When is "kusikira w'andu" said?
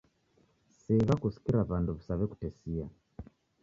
1.21-1.91